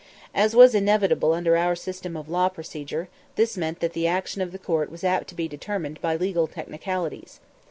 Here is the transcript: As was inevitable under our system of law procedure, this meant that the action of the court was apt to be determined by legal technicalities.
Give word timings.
As 0.33 0.55
was 0.55 0.73
inevitable 0.73 1.31
under 1.31 1.55
our 1.55 1.75
system 1.75 2.17
of 2.17 2.27
law 2.27 2.49
procedure, 2.49 3.07
this 3.35 3.55
meant 3.55 3.81
that 3.81 3.93
the 3.93 4.07
action 4.07 4.41
of 4.41 4.51
the 4.51 4.57
court 4.57 4.89
was 4.89 5.03
apt 5.03 5.27
to 5.27 5.35
be 5.35 5.47
determined 5.47 6.01
by 6.01 6.15
legal 6.15 6.47
technicalities. 6.47 7.39